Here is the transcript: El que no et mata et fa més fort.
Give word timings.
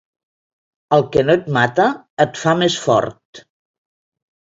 El 0.97 1.05
que 1.17 1.25
no 1.27 1.35
et 1.41 1.45
mata 1.59 1.87
et 2.27 2.43
fa 2.47 2.57
més 2.65 2.83
fort. 2.89 3.45